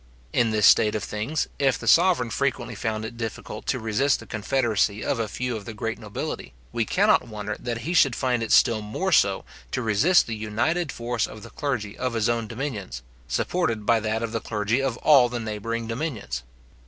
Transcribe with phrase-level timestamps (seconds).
[0.33, 4.25] In this state of things, if the sovereign frequently found it difficult to resist the
[4.25, 8.41] confederacy of a few of the great nobility, we cannot wonder that he should find
[8.41, 12.47] it still more so to resist the united force of the clergy of his own
[12.47, 16.41] dominions, supported by that of the clergy of all the neighbouring dominions.